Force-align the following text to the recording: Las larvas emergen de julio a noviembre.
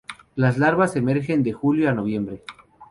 Las 0.33 0.57
larvas 0.57 0.95
emergen 0.95 1.43
de 1.43 1.53
julio 1.53 1.87
a 1.87 1.93
noviembre. 1.93 2.41